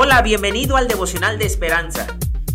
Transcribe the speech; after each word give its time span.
Hola, 0.00 0.22
bienvenido 0.22 0.76
al 0.76 0.86
devocional 0.86 1.40
de 1.40 1.46
esperanza. 1.46 2.06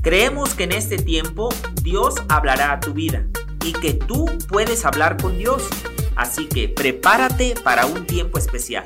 Creemos 0.01 0.53
que 0.53 0.63
en 0.63 0.71
este 0.71 0.95
tiempo 0.95 1.49
Dios 1.81 2.15
hablará 2.29 2.71
a 2.71 2.79
tu 2.79 2.93
vida 2.93 3.25
y 3.65 3.73
que 3.73 3.93
tú 3.93 4.27
puedes 4.47 4.85
hablar 4.85 5.21
con 5.21 5.37
Dios. 5.37 5.67
Así 6.15 6.47
que 6.47 6.69
prepárate 6.69 7.55
para 7.61 7.85
un 7.85 8.07
tiempo 8.07 8.37
especial. 8.37 8.85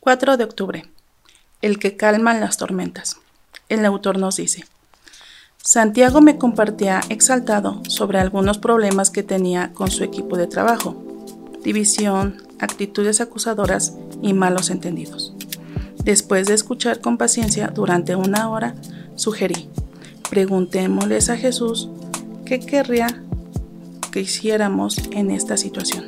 ...4 0.00 0.38
de 0.38 0.44
octubre... 0.44 0.90
El 1.60 1.78
que 1.78 1.98
calma 1.98 2.32
las 2.32 2.56
tormentas. 2.56 3.18
El 3.68 3.84
autor 3.84 4.18
nos 4.18 4.36
dice... 4.36 4.64
Santiago 5.58 6.22
me 6.22 6.38
compartía 6.38 7.02
exaltado 7.10 7.82
sobre 7.86 8.18
algunos 8.18 8.56
problemas 8.56 9.10
que 9.10 9.22
tenía 9.22 9.74
con 9.74 9.90
su 9.90 10.04
equipo 10.04 10.38
de 10.38 10.46
trabajo 10.46 11.09
división, 11.62 12.42
actitudes 12.58 13.20
acusadoras 13.20 13.94
y 14.22 14.32
malos 14.32 14.70
entendidos. 14.70 15.34
Después 16.04 16.46
de 16.46 16.54
escuchar 16.54 17.00
con 17.00 17.18
paciencia 17.18 17.68
durante 17.68 18.16
una 18.16 18.48
hora, 18.50 18.74
sugerí, 19.16 19.68
preguntémosles 20.30 21.28
a 21.28 21.36
Jesús 21.36 21.88
qué 22.44 22.60
querría 22.60 23.22
que 24.10 24.20
hiciéramos 24.20 24.98
en 25.10 25.30
esta 25.30 25.56
situación. 25.56 26.06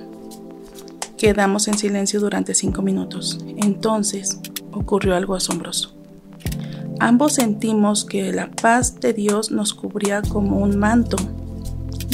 Quedamos 1.16 1.68
en 1.68 1.78
silencio 1.78 2.20
durante 2.20 2.54
cinco 2.54 2.82
minutos. 2.82 3.38
Entonces 3.58 4.40
ocurrió 4.72 5.14
algo 5.14 5.34
asombroso. 5.34 5.94
Ambos 6.98 7.34
sentimos 7.34 8.04
que 8.04 8.32
la 8.32 8.50
paz 8.50 9.00
de 9.00 9.12
Dios 9.12 9.50
nos 9.50 9.74
cubría 9.74 10.22
como 10.22 10.58
un 10.58 10.78
manto. 10.78 11.16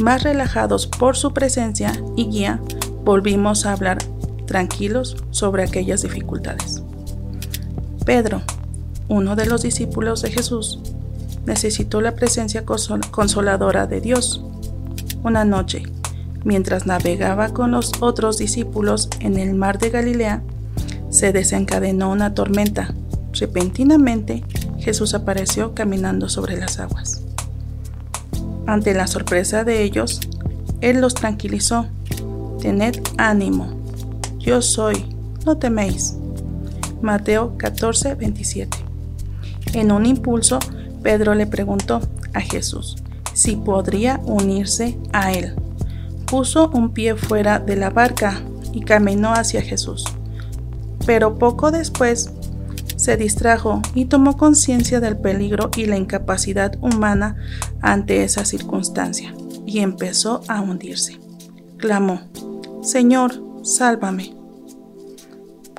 Más 0.02 0.22
relajados 0.22 0.86
por 0.86 1.16
su 1.16 1.32
presencia 1.32 1.92
y 2.16 2.26
guía, 2.26 2.60
volvimos 3.08 3.64
a 3.64 3.72
hablar 3.72 3.96
tranquilos 4.44 5.16
sobre 5.30 5.62
aquellas 5.62 6.02
dificultades. 6.02 6.82
Pedro, 8.04 8.42
uno 9.08 9.34
de 9.34 9.46
los 9.46 9.62
discípulos 9.62 10.20
de 10.20 10.30
Jesús, 10.30 10.78
necesitó 11.46 12.02
la 12.02 12.14
presencia 12.14 12.66
consoladora 12.66 13.86
de 13.86 14.02
Dios. 14.02 14.44
Una 15.22 15.46
noche, 15.46 15.84
mientras 16.44 16.84
navegaba 16.84 17.48
con 17.48 17.70
los 17.70 17.92
otros 18.00 18.36
discípulos 18.36 19.08
en 19.20 19.38
el 19.38 19.54
mar 19.54 19.78
de 19.78 19.88
Galilea, 19.88 20.42
se 21.08 21.32
desencadenó 21.32 22.10
una 22.10 22.34
tormenta. 22.34 22.92
Repentinamente, 23.32 24.44
Jesús 24.80 25.14
apareció 25.14 25.74
caminando 25.74 26.28
sobre 26.28 26.58
las 26.58 26.78
aguas. 26.78 27.22
Ante 28.66 28.92
la 28.92 29.06
sorpresa 29.06 29.64
de 29.64 29.82
ellos, 29.82 30.20
Él 30.82 31.00
los 31.00 31.14
tranquilizó 31.14 31.86
Tened 32.60 33.00
ánimo, 33.16 33.68
yo 34.38 34.62
soy, 34.62 35.14
no 35.46 35.56
teméis. 35.58 36.16
Mateo 37.00 37.56
14, 37.56 38.14
27. 38.14 38.78
En 39.74 39.92
un 39.92 40.06
impulso, 40.06 40.58
Pedro 41.02 41.34
le 41.34 41.46
preguntó 41.46 42.00
a 42.34 42.40
Jesús 42.40 42.96
si 43.32 43.54
podría 43.54 44.20
unirse 44.24 44.98
a 45.12 45.32
él. 45.32 45.54
Puso 46.26 46.70
un 46.70 46.92
pie 46.92 47.14
fuera 47.14 47.60
de 47.60 47.76
la 47.76 47.90
barca 47.90 48.42
y 48.72 48.80
caminó 48.80 49.32
hacia 49.32 49.62
Jesús. 49.62 50.04
Pero 51.06 51.38
poco 51.38 51.70
después 51.70 52.32
se 52.96 53.16
distrajo 53.16 53.80
y 53.94 54.06
tomó 54.06 54.36
conciencia 54.36 54.98
del 54.98 55.16
peligro 55.16 55.70
y 55.76 55.86
la 55.86 55.96
incapacidad 55.96 56.76
humana 56.80 57.36
ante 57.80 58.24
esa 58.24 58.44
circunstancia 58.44 59.32
y 59.66 59.78
empezó 59.78 60.42
a 60.48 60.60
hundirse. 60.60 61.20
Clamó, 61.76 62.22
Señor, 62.82 63.42
sálvame. 63.62 64.34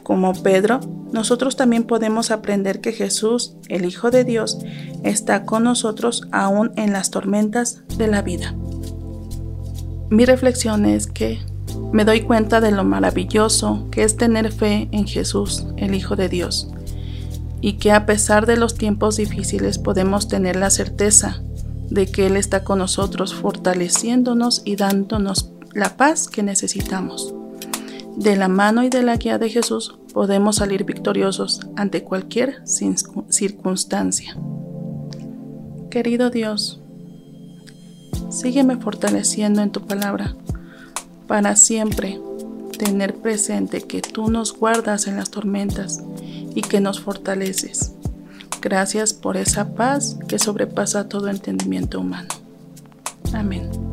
Como 0.04 0.34
Pedro, 0.34 0.80
nosotros 1.12 1.56
también 1.56 1.84
podemos 1.84 2.30
aprender 2.30 2.82
que 2.82 2.92
Jesús, 2.92 3.56
el 3.68 3.86
Hijo 3.86 4.12
de 4.12 4.24
Dios, 4.24 4.60
está 5.04 5.46
con 5.46 5.64
nosotros 5.64 6.28
aún 6.32 6.72
en 6.76 6.94
las 6.94 7.10
tormentas 7.10 7.84
de 7.98 8.08
la 8.08 8.22
vida. 8.22 8.56
Mi 10.10 10.26
reflexión 10.26 10.86
es 10.86 11.08
que 11.08 11.40
me 11.92 12.06
doy 12.06 12.22
cuenta 12.22 12.62
de 12.62 12.72
lo 12.72 12.84
maravilloso 12.84 13.88
que 13.92 14.04
es 14.04 14.18
tener 14.18 14.52
fe 14.52 14.90
en 14.92 15.08
Jesús, 15.08 15.66
el 15.78 15.96
Hijo 15.96 16.16
de 16.16 16.30
Dios, 16.30 16.70
y 17.62 17.74
que 17.74 17.92
a 17.92 18.06
pesar 18.06 18.46
de 18.46 18.58
los 18.58 18.76
tiempos 18.76 19.18
difíciles 19.18 19.78
podemos 19.78 20.28
tener 20.28 20.56
la 20.56 20.70
certeza 20.70 21.42
de 21.90 22.08
que 22.08 22.28
Él 22.28 22.38
está 22.38 22.64
con 22.64 22.80
nosotros, 22.80 23.34
fortaleciéndonos 23.34 24.62
y 24.66 24.76
dándonos 24.76 25.49
la 25.74 25.98
paz 25.98 26.28
que 26.28 26.44
necesitamos. 26.44 27.34
De 28.16 28.36
la 28.36 28.48
mano 28.48 28.84
y 28.84 28.90
de 28.90 29.04
la 29.04 29.18
guía 29.18 29.38
de 29.38 29.50
Jesús 29.50 29.98
podemos 30.14 30.58
salir 30.58 30.84
victoriosos 30.84 31.62
ante 31.76 32.04
cualquier 32.04 32.62
circunstancia. 32.66 34.36
Querido 35.90 36.30
Dios, 36.30 36.82
sígueme 38.30 38.78
fortaleciendo 38.78 39.62
en 39.62 39.72
tu 39.72 39.86
palabra 39.86 40.36
para 41.28 41.56
siempre 41.56 42.20
tener 42.78 43.16
presente 43.16 43.82
que 43.82 44.02
tú 44.02 44.30
nos 44.30 44.58
guardas 44.58 45.08
en 45.08 45.16
las 45.16 45.30
tormentas 45.30 46.02
y 46.56 46.62
que 46.62 46.80
nos 46.80 47.00
fortaleces. 47.00 47.94
Gracias 48.62 49.14
por 49.14 49.38
esa 49.38 49.74
paz 49.76 50.18
que 50.28 50.40
sobrepasa 50.40 51.08
todo 51.08 51.30
entendimiento 51.30 52.00
humano. 52.00 52.30
Amén. 53.34 53.89